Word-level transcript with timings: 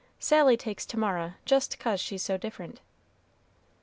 Sally 0.17 0.57
takes 0.57 0.83
to 0.87 0.97
Mara 0.97 1.37
just 1.45 1.77
'cause 1.77 1.99
she's 2.01 2.23
so 2.23 2.35
different." 2.35 2.79